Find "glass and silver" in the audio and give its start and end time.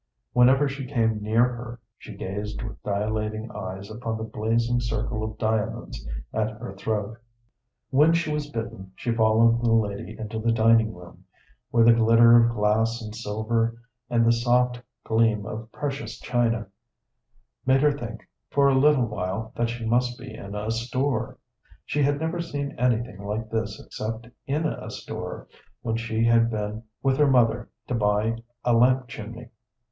12.55-13.75